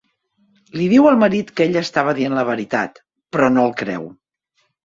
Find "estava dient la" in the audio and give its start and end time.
1.87-2.47